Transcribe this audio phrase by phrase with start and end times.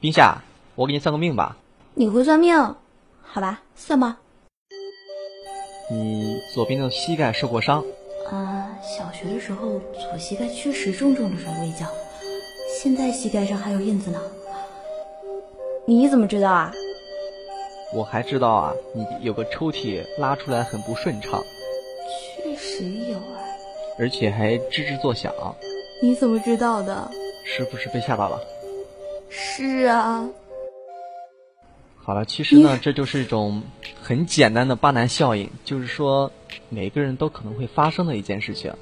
[0.00, 0.42] 冰夏，
[0.76, 1.58] 我给你算个命吧。
[1.92, 2.56] 你会算命？
[3.20, 4.18] 好吧，算吧。
[5.90, 7.84] 你左边的膝盖受过伤。
[8.30, 11.86] 啊，小学的时候左膝盖确实重重的摔过一跤，
[12.80, 14.18] 现在膝盖上还有印子呢。
[15.84, 16.72] 你怎么知道啊？
[17.92, 21.44] 我还知道啊，你有个抽屉拉出来很不顺畅。
[22.42, 23.44] 确实有啊。
[23.98, 25.30] 而且还吱吱作响。
[26.00, 27.10] 你怎么知道的？
[27.44, 28.40] 是不是被吓到了？
[29.30, 30.28] 是啊。
[32.02, 33.62] 好了，其实呢，这就是一种
[34.02, 36.30] 很简单的巴南效应，就是说
[36.68, 38.72] 每个人都可能会发生的一件事情。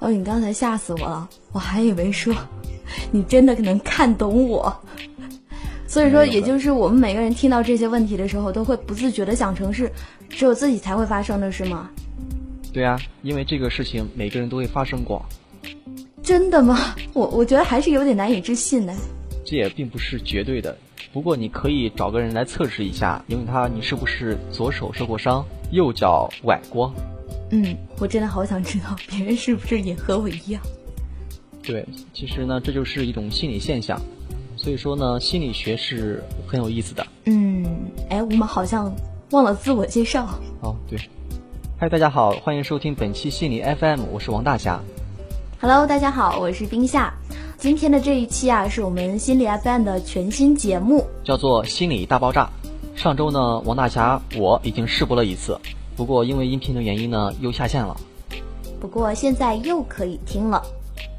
[0.00, 2.34] 哦，你刚才吓死我了，我还以为说
[3.10, 4.76] 你真的能看懂我。
[5.86, 9.90] 所以说，也就是我们每个人听到这些问题的时候，都会不自觉的想成是
[10.28, 11.88] 只有自己才会发生的，是吗？
[12.72, 15.24] 对啊，因为这个事情每个人都会发生过。
[16.24, 16.96] 真的吗？
[17.12, 18.94] 我我觉得还是有点难以置信呢。
[19.44, 20.74] 这也并不是绝对的，
[21.12, 26.90] 不过你可以找个人来测试一下，因为他你是不是左手受过伤，右脚崴过？
[27.50, 30.62] 嗯，我真的好想知道别人是不是也和我一样。
[31.62, 34.00] 对，其实呢，这就是一种心理现象，
[34.56, 37.06] 所以说呢，心理学是很有意思的。
[37.26, 37.66] 嗯，
[38.08, 38.90] 哎，我们好像
[39.32, 40.26] 忘了自我介绍。
[40.62, 40.98] 哦，对。
[41.78, 44.80] 嗨，大家好，欢迎收听本期心理 FM，我是王大侠。
[45.66, 47.10] Hello，大家好，我是冰夏。
[47.56, 52.50] 今天的这一期啊，是我们心理 FM 的全新节目，叫做心理大爆炸。
[52.94, 55.58] 上周呢，王大侠我已经试播了一次，
[55.96, 57.96] 不过因为音频的原因呢，又下线了。
[58.78, 60.62] 不过现在又可以听了。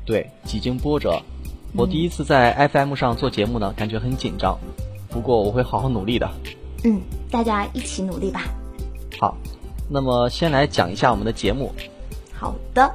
[0.06, 1.20] 对，几经波折，
[1.76, 4.56] 我第一次在 FM 上做节目呢，感觉很紧张。
[5.10, 6.30] 不过我会好好努力的。
[6.84, 7.02] 嗯，
[7.32, 8.44] 大家一起努力吧。
[9.20, 9.36] 好。
[9.90, 11.72] 那么，先来讲一下我们的节目。
[12.46, 12.92] 好的，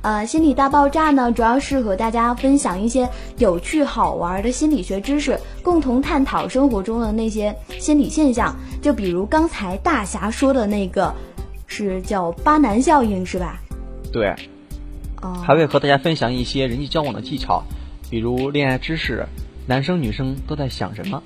[0.00, 8.56] 呃，心理大爆炸呢，主要是和大家分享一些有趣好玩的心理学知识，共同探讨生活中的那些心理现象。
[8.80, 11.12] 就比如刚才大侠说的那个，
[11.66, 13.60] 是叫巴南效应，是吧？
[14.10, 14.34] 对。
[15.20, 15.34] 哦。
[15.44, 17.62] 还会和大家分享一些人际交往的技巧，
[18.08, 19.26] 比如恋爱知识，
[19.66, 21.22] 男生女生都在想什么。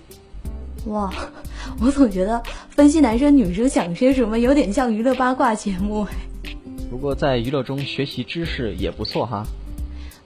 [0.87, 1.09] 哇。
[1.81, 6.05] 我总觉得分析男生女生想些什么有点像娱乐八卦节目。
[6.91, 9.45] 不过在娱乐中学习知识也不错哈。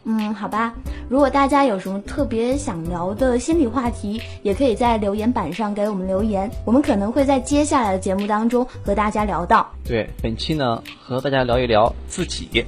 [0.04, 0.74] 嗯，好吧。
[1.08, 9.70] 如果大家有什么特别想聊的心理话题，也可以在留言板上给我们留言，我们可能会在接下来的节目当中和大家聊到。
[9.84, 12.64] 对，本期呢和大家聊一聊自己。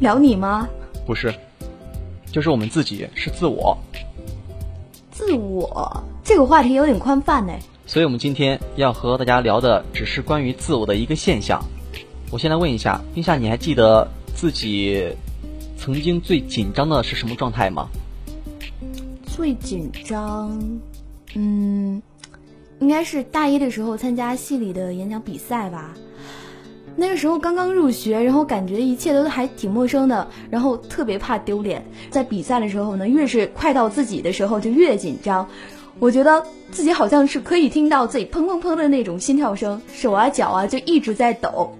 [0.00, 0.68] 聊你吗？
[1.06, 1.32] 不是，
[2.30, 3.78] 就是我们自己，是自我。
[5.10, 7.52] 自我这个话题有点宽泛呢。
[7.86, 11.64] 所以，我们今天要和大家聊的只是关于自我的一个现象。
[12.34, 15.08] 我先来问一下，冰夏，你还记得自己
[15.78, 17.86] 曾经最紧张的是什么状态吗？
[19.24, 20.60] 最紧张，
[21.36, 22.02] 嗯，
[22.80, 25.94] 应该是大一的时候参加系里的演讲比赛吧。
[26.96, 31.86] 那个时候刚刚入学，然后感觉一切都还挺陌生的，然后特别怕丢脸。
[32.10, 35.48] 在比赛的时候呢，越是快到自己的时候就越紧张。
[36.00, 41.72] 我觉得自己好像是可以听到自己砰砰砰的那种心跳声，手啊脚啊就一直在抖，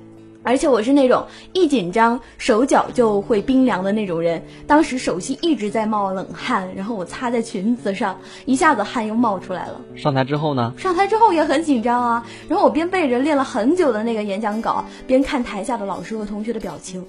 [0.44, 4.40] 而且我是那种一紧张手脚就会冰凉的那种人。
[4.66, 9.80] 当时手心一直在冒冷汗，然后我擦在裙子上，一下子汗又冒出来了。
[9.96, 10.72] 上台之后呢？
[10.78, 17.04] 上台之后也很紧张啊，然后我边背着练了很久的那个演讲稿，边看台下的老师和同学的表情，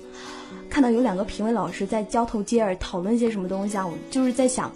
[0.70, 4.72] 看到有两个评委老师在交头接耳讨论些什么东西啊，我就是在想。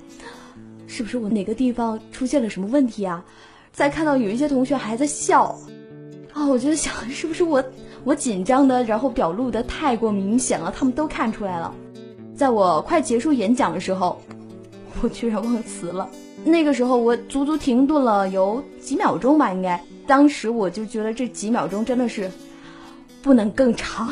[0.91, 3.23] 是不是我哪个地方出现了什么问题啊？
[3.71, 5.55] 再看到有一些同学还在笑，
[6.33, 7.63] 啊，我就想是不是我
[8.09, 11.71] 我紧张的，然后表露的太过明显了，他们都看出来了。
[12.35, 14.19] 在我快结束演讲的时候，
[15.03, 16.09] 我居然忘词了。
[16.43, 19.79] 那个时候我足足停顿了有几秒钟吧，应该。
[20.07, 22.31] 当时我就觉得这几秒钟真的是
[23.21, 24.11] 不能更长。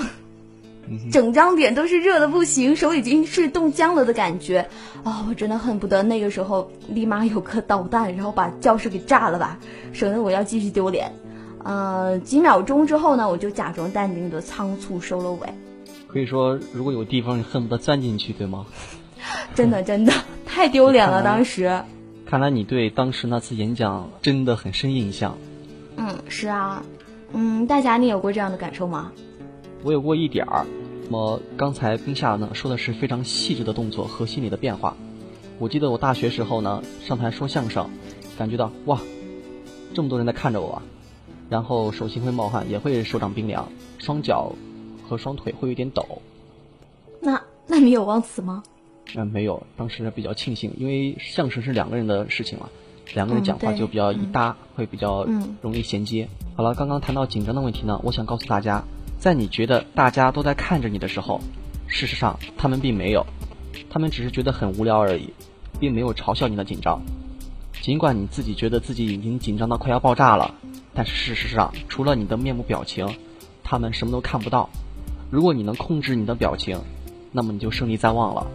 [1.11, 4.59] 整张脸都是热的不行，手已经是冻僵了的感觉，
[5.03, 9.57] 啊，我真的恨不得那个时候立马有颗导弹，然后把教室给炸了吧，
[9.91, 11.11] 省得我要继续丢脸。
[11.67, 15.49] 呃，几秒钟之后呢，我就假装淡定的仓促收了尾。
[16.07, 18.65] 可以说，如果有地方你恨不得钻进去，对吗？
[19.53, 20.13] 真的真的
[20.45, 21.83] 太丢脸了，当时。
[22.25, 25.37] 看来你对当时那次演讲真的很深印象。
[25.97, 26.81] 嗯，是啊。
[27.33, 29.11] 嗯，大侠，你有过这样的感受吗？
[29.83, 30.65] 我有过一点儿，
[31.03, 34.95] 那么刚才冰夏呢说的是非常细致的动作和心理的变化。
[35.59, 37.89] 我记得我大学时候呢上台说相声，
[38.37, 39.01] 感觉到哇，
[39.93, 40.81] 这么多人在看着我，
[41.49, 43.67] 然后手心会冒汗，也会手掌冰凉，
[43.99, 44.53] 双脚
[45.07, 46.21] 和双腿会有点抖。
[47.21, 48.63] 那那你有忘词吗？
[49.15, 52.67] 嗯，没有，当时比较庆幸，因为相声是两个人的事情嘛，
[53.13, 55.25] 两个人讲话就比较一搭，会比较
[55.61, 56.27] 容易衔接。
[56.55, 58.83] 好了，刚刚谈到紧张的问题呢，我想告诉大家，
[59.17, 61.39] 在你觉得大家都在看着你的时候，
[61.87, 63.25] 事实上他们并没有，
[63.89, 65.33] 他们只是觉得很无聊而已，
[65.79, 67.01] 并没有嘲笑你的紧张。
[67.81, 70.53] 尽管你自己觉得自己已经紧张到快要爆炸了，
[70.97, 73.07] 但是事实上，除了你的面部表情，
[73.63, 74.67] 他们什么都看不到。
[75.29, 76.81] 如果你能控制你的表情，
[77.31, 78.47] 那么你就胜利在望了。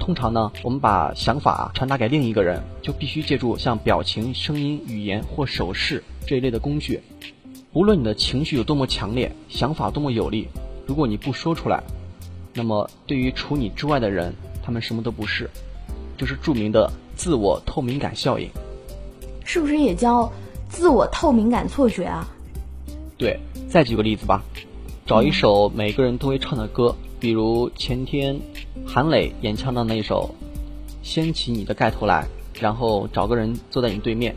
[0.00, 7.00] 通常呢，我们把想法传达给另一个人，就必须借助像表情、声音、语言或手势这一类的工具。
[7.72, 10.48] 无论你的情绪有多么强烈，想法多么有力，
[10.84, 11.84] 如果你不说出来，
[12.54, 14.34] 那么对于除你之外的人，
[14.64, 15.48] 他们什么都不是。
[16.16, 18.50] 就是著名的自我透明感效应，
[19.44, 20.32] 是不是也叫
[20.68, 22.26] 自我透明感错觉啊？
[23.16, 24.42] 对，再举个例子吧，
[25.06, 26.94] 找一首每个人都会唱的歌。
[27.20, 28.38] 比如前天
[28.86, 30.32] 韩磊演唱的那首
[31.02, 32.28] 《掀起你的盖头来》，
[32.62, 34.36] 然后找个人坐在你对面。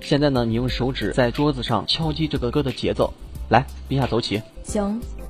[0.00, 3.12] 现在呢，你用手指在桌子上敲击这个歌的节奏，
[3.48, 4.40] 来，陛下走起。
[4.62, 5.00] 行。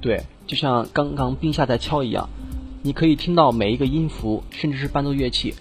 [0.00, 2.28] 对，就像刚刚冰下在敲一样，
[2.82, 5.54] 你可以听到每一个音符，甚至是伴奏乐器。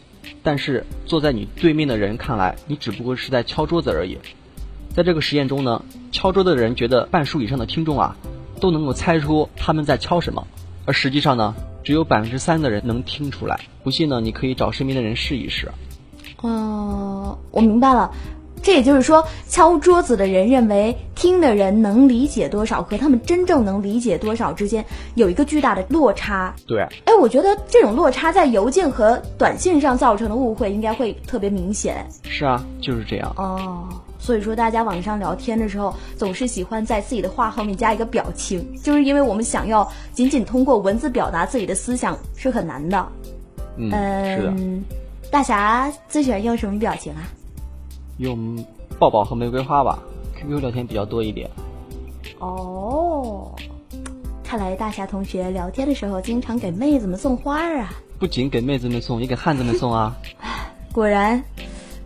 [0.43, 4.17] 但是坐在你对面的人看来，你只不过是在敲桌子而已。
[4.93, 8.15] 在这个实验中呢，敲桌的人觉得半数以上的听众啊。
[8.59, 10.47] 都能够猜出他们在敲什么，
[10.83, 11.53] 而实际上呢，
[11.83, 13.59] 只有百分之三的人能听出来。
[13.83, 15.71] 不信呢，你可以找身边的人试一试。
[16.41, 18.11] 哦，我明白了，
[18.61, 24.83] 这也就是说，敲桌子的人认为听的人能理解多少和他们真正能理解多少之间
[25.15, 26.53] 有一个巨大的落差。
[26.67, 32.05] 对，哎，我觉得这种落差在邮件和短信上造成的误会应该会特别明显。
[32.23, 33.33] 是啊，就是这样。
[33.37, 33.87] 哦。
[34.19, 43.07] 所以说，大家网上聊天的时候，总是喜欢在自己的话后面加一个表情，就是因为我们想要仅仅通过文字表达自己的思想是很难的。
[43.77, 43.91] 嗯，
[44.25, 44.53] 是的。
[45.31, 47.29] 大侠最喜欢用什么表情啊？
[48.17, 48.65] 用
[48.99, 49.99] 抱抱和玫瑰花吧。
[50.35, 51.49] QQ 聊天比较多一点。
[52.39, 53.55] 哦，
[54.43, 57.93] 看来大侠同学聊天的时候经常给妹子们送花啊。
[58.19, 60.15] 不仅给妹子们送，也给汉子们送啊。
[60.93, 61.43] 果然，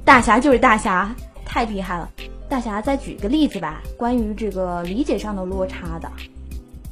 [0.03, 1.13] 大侠就是大侠。
[1.43, 2.09] 太厉害了，
[2.47, 6.09] 大侠再举个例子吧，关于这个理解上的落差的。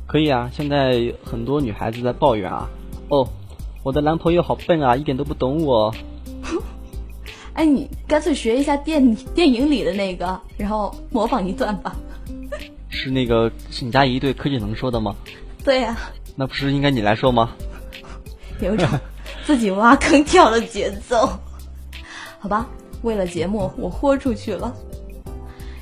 [0.06, 2.68] 可以啊，现在很多女孩子在抱怨啊，
[3.08, 3.26] 哦，
[3.84, 5.94] 我的男朋友好笨啊，一点都不懂我。
[7.54, 11.96] 哎，你干脆学一下电电影里的那个，然后模仿一段吧。
[12.90, 15.16] 是那个沈佳宜对柯震腾说的吗？
[15.64, 15.98] 对呀。
[16.36, 17.52] 那不是应该你来说吗？
[18.62, 18.88] 有种
[19.46, 21.30] 自己挖坑跳的节奏，
[22.40, 22.66] 好吧。
[23.02, 24.74] 为了节目，我豁出去了。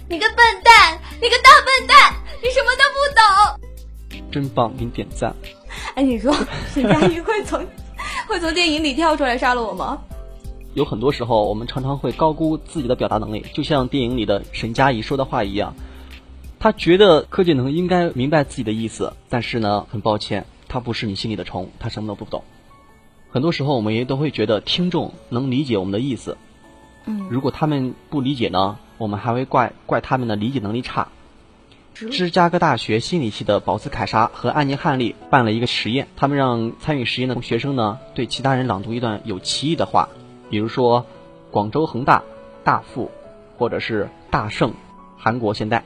[0.09, 4.31] 你个笨蛋，你个大笨蛋，你什么都不懂。
[4.31, 5.35] 真棒，给你点赞。
[5.95, 6.35] 哎，你说
[6.73, 7.65] 沈佳宜会从
[8.27, 9.99] 会从电影里跳出来杀了我吗？
[10.77, 15.73] 有很多时候，我们常常会高估自己的表达能力，就像电影里的沈佳宜说的话一样。
[16.59, 22.43] 他觉得柯建能应该明白自己的意思，但是呢，很抱歉，他不是你心里的虫，他什么都不懂。
[23.31, 26.37] 很多时候，我们也都会觉得听众能理解我们的意思。
[27.07, 31.07] 嗯如果他们不理解呢，我们还会怪怪他们的理解能力差。
[31.95, 40.09] 芝加哥大学心理系的保斯凯莎和安妮汉利办了一个实验，他们让参与实验的学生呢对其他人朗读一段有歧义的话，
[40.49, 41.05] 比如说
[41.51, 42.23] 广州恒大、
[42.63, 43.09] 大富，
[43.57, 44.73] 或者是大圣、
[45.17, 45.83] 韩国现代。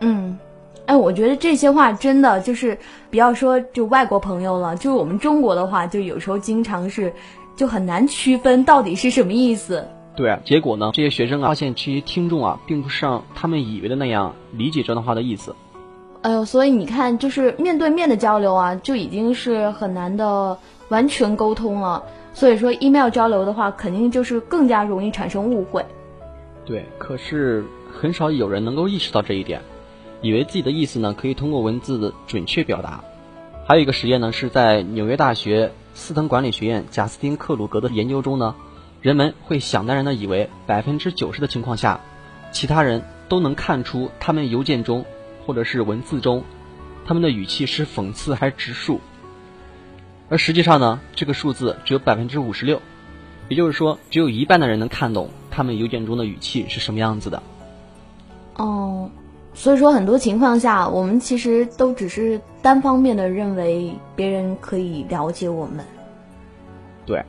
[0.00, 0.38] 嗯，
[0.86, 2.78] 哎，我觉得这些话真的就是
[3.10, 7.12] 不要说就外国朋友了，就是我们中国的话，就有时候经常是
[7.56, 9.88] 就很难区分到底是什么意思。
[10.16, 10.90] 对，结果呢？
[10.92, 15.56] 这些学生啊，发现这些听众啊，并不是像他们以为的那样理解这段话的意思。
[16.22, 20.56] 哎呦，所以你看，就是面对面的交流啊，就已经是很难的
[20.88, 22.02] 完全沟通了。
[22.34, 25.86] 所以说，email 交流的话，肯定就是更加容易产生误会。
[26.66, 29.62] 对，可是很少有人能够意识到这一点，
[30.20, 33.02] 以为自己的意思呢可以通过文字准确表达。
[33.66, 38.54] 还有一个实验呢，是在纽约大学斯腾管理学院贾斯汀克鲁格的研究中呢。
[39.00, 42.00] 人们会想当然的以为，百分之九十的情况下，
[42.52, 45.04] 其他人都能看出他们邮件中
[45.44, 46.42] 或者是文字中，
[47.04, 49.00] 他们的语气是讽刺还是直述。
[50.28, 52.80] 而实际上呢，这个数字只有百分之五十六，
[53.48, 57.42] 也就是说，只有一半的人能看懂他们邮件中的语气是什么样子的。
[58.56, 59.10] 哦，
[59.52, 65.84] 所以说很多情况下，我们其实都只是单方面的认为别人可以了解我们。
[67.04, 67.22] 对，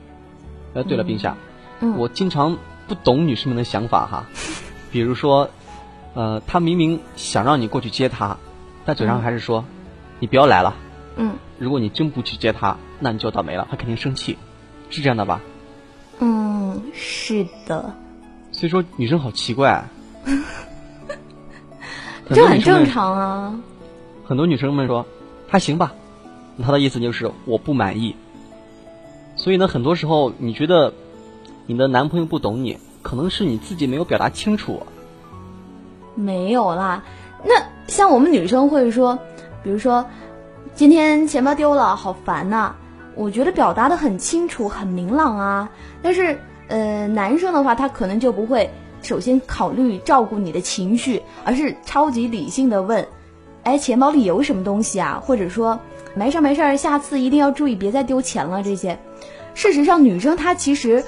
[0.72, 1.36] 呃，对了，冰夏，
[1.80, 2.56] 嗯我经常
[2.88, 4.26] 不懂女士们的想法哈，
[4.90, 5.50] 比如说，
[6.14, 8.38] 呃，她明明想让你过去接她，
[8.86, 9.64] 但嘴上还是说，
[10.18, 10.74] 你不要来了。
[11.16, 14.36] 嗯如果你真不去接他，那你就倒霉了，他肯定生气，
[14.90, 15.40] 是这样的吧？
[16.20, 17.94] 嗯，是的，
[18.52, 19.84] 所以说女生好奇怪，
[22.30, 22.86] 这很正。
[22.86, 23.60] 常啊。
[24.24, 25.06] 很多女生们说
[25.48, 25.92] 还行吧，
[26.62, 28.16] 她的意思就是我不满意。
[29.36, 30.92] 所以呢，很多时候你觉得
[31.66, 34.82] 你的男朋友不懂你，可能是你自己没有表达清楚。
[36.14, 37.02] 没有啦，
[37.44, 39.18] 那像我们女生会说，
[39.62, 40.04] 比如说
[40.76, 42.74] 今天钱包丢了，好烦呐、
[43.14, 45.70] 我觉得表达的很清楚、很明朗啊。
[46.02, 48.68] 但是呃，男生的话，他可能就不会
[49.00, 53.02] 首先考虑照顾你的情绪，而是超级理性的问
[53.64, 55.80] ：“哎，钱包里有什么东西啊？”或者说
[56.14, 58.98] ：“没事儿没事儿，下次一定要注意，别再丢钱了。”这些，
[59.54, 61.02] 事实上，女生她其实。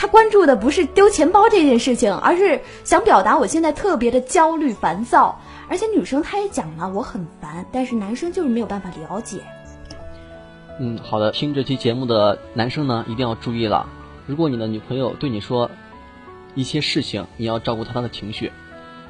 [0.00, 5.38] 他关注的不是丢钱包这件事情，而是想表达我现在特别的焦虑、烦躁。
[5.68, 9.40] 而且女生她也讲了我很烦，但是男生就是没有办法了解。
[10.78, 13.86] 嗯，好的，听这期节目的男生呢，一定要注意了。
[14.26, 15.70] 如果你的女朋友对你说
[16.54, 18.50] 一些事情，你要照顾她的情绪。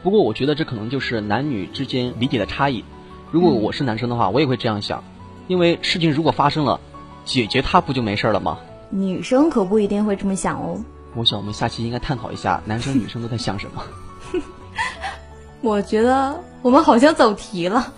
[0.02, 2.84] 不过，我觉得这可能就是男女之间理解的差异。
[3.30, 5.04] 如果我是男生的话，我也会这样想，
[5.46, 6.80] 因为事情如果发生了，
[7.24, 8.58] 解决它不就没事了吗？
[8.90, 10.82] 女生可不一定会这么想哦。
[11.14, 13.82] 我想我们下期应该探讨一下男生女生都在想什么。
[15.62, 17.92] 我觉得我们好像走题了。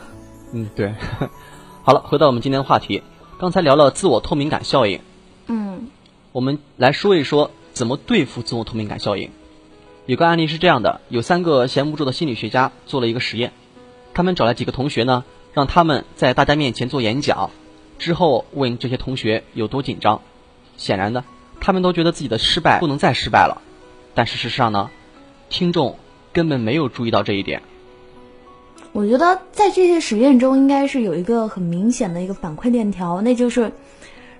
[0.53, 0.95] 嗯，对。
[1.83, 3.03] 好了，回到我们今天的话题，
[3.39, 5.01] 刚才聊了自我透明感效应，
[5.47, 5.89] 嗯
[6.33, 9.31] 我们来说一说怎么对付自我透明感效应。
[10.07, 13.53] 有个案例是这样的：有三个闲不住的心理学家做了一个实验，
[14.15, 17.51] 他们找来几个同学呢，让他们在大家面前做演讲，
[17.99, 20.23] 之后问这些同学有多紧张。
[20.83, 21.23] 显然的，
[21.61, 23.62] 他们都觉得自己的失败不能再失败了，
[24.17, 24.91] 但事实上呢，
[25.49, 25.97] 听众
[26.33, 27.62] 根本没有注意到这一点。
[28.91, 33.71] 我觉得在这些实验中，应该是有一个很明显的一个反馈链条，那就是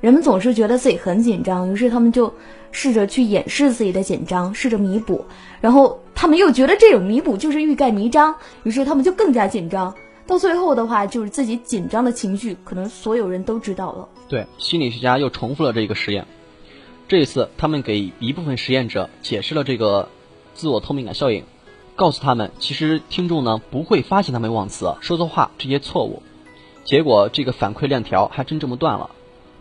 [0.01, 2.35] 人们总是觉得自己很紧张，于是他们就
[2.73, 5.25] 试着去掩饰自己的紧张，试着弥补，
[5.61, 8.35] 然后他们又觉得这种弥补就是欲盖弥彰，
[8.65, 9.95] 于是他们就更加紧张。
[10.27, 14.09] 到最后的话，就是自己紧张的情绪，可能所有人都知道了。
[14.29, 16.27] 对，心理学家又重复了这个实验。
[17.09, 20.09] 这一次，他们给一部分实验者解释了这个
[20.55, 21.45] 自我透明感效应，
[21.97, 26.23] 告诉他们，其实听众呢不会发现他们忘词、说错话这些错误。
[26.85, 29.11] 结果，这个反馈链条还真这么断了。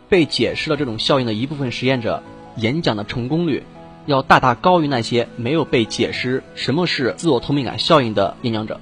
[0.07, 2.21] 被解释了这种效应的一部分实验者，
[2.57, 3.63] 演讲的成功率
[4.05, 8.79] 要大大高于那些没有被解释什么是自我透明感效应的演讲者。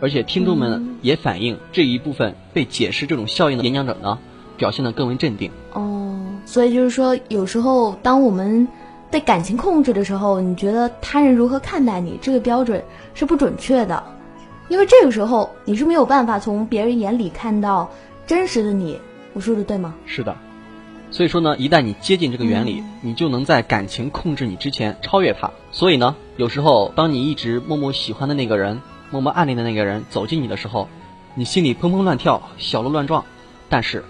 [0.00, 4.18] 而且，听众们也反映，这一部分被解释这种效应的演讲者呢，
[4.56, 5.50] 表现得更为镇定。
[5.72, 8.68] 哦，所以就是说，有时候当我们
[9.10, 12.84] 被感情控制的时候，你觉得他人如何看待你，这个标准
[13.14, 14.02] 是不准确的，
[14.68, 17.90] 因为这个时候你是没有办法从别人眼里看到
[18.26, 18.98] 真实的你。
[19.32, 19.94] 我说的对吗？
[20.06, 20.36] 是的，
[21.10, 25.50] 所以说呢，一旦你接近这个原理，你就能在感情控制你之前超越它。
[25.72, 30.88] 所以呢，有时候当你一直默默喜欢的那个人，默默暗恋的那个人走近你的时候，
[31.34, 33.24] 你心里砰砰乱跳，小鹿乱撞，
[33.68, 34.04] 但是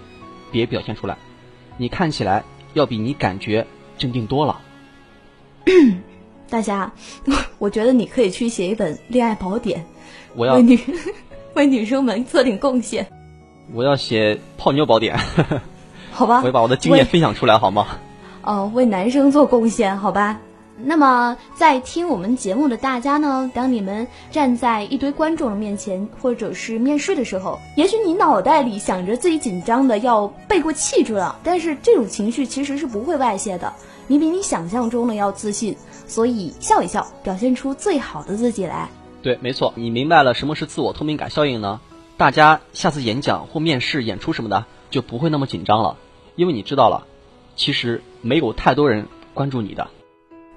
[0.51, 1.17] 别表现出来，
[1.77, 3.65] 你看起来要比你感觉
[3.97, 4.59] 镇定多了。
[6.49, 6.91] 大侠，
[7.59, 9.85] 我觉得你可以去写一本恋爱宝典，
[10.35, 10.79] 我要为女
[11.55, 13.05] 为女生们做点贡献，
[13.73, 15.17] 我要写泡妞宝典，
[16.11, 16.39] 好吧？
[16.41, 17.87] 我要把我的经验分享出来，好吗？
[18.43, 20.39] 哦，为男生做贡献，好吧？
[20.79, 33.73] 那么，在听我们节目的大家呢，当你们站在一堆观众的面前，或者是面试的时候，也许你脑袋里想着自己紧张的要背过气去了，但是这种情绪其实是不会外泄的，
[34.05, 38.87] 你比你想象中的要自信，所以笑一笑，表现出最好的自己来。
[39.23, 41.81] 对，没错，你明白了什么是自我透明感效应呢？
[42.17, 45.97] 大家下次演讲或面试、演出什么的就不会那么紧张了，
[46.35, 47.07] 因为你知道了，
[47.55, 49.87] 其实没有太多人关注你的。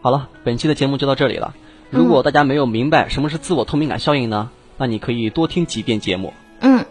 [0.03, 1.55] 好了，本期的节目就到这里了。
[1.91, 6.33] 如果大家没有明白什么是自我透明感效应呢，那你可以多听几遍节目。
[6.61, 6.85] 嗯，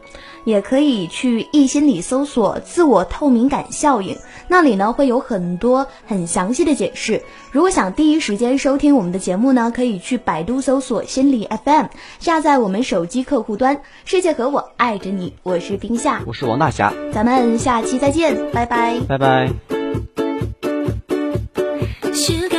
[0.46, 4.18] 也可以去易心理搜索“自我透明感效应”，
[4.50, 7.22] 那里呢会有很多很详细的解释。
[7.52, 11.86] 如果想第一时间收听我们的节目呢，可以去百度搜索“心理 FM”，
[12.20, 13.82] 下载我们手机客户端。
[14.06, 19.50] 世界和我爱着你，我是冰夏，我是王大侠，咱们下期再见，拜拜，拜拜。
[22.12, 22.59] Sugar